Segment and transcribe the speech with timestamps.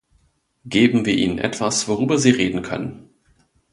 [0.65, 3.07] Geben wir ihnen etwas, worüber sie reden können!